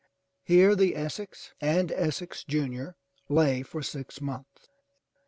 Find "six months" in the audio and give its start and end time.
3.83-4.67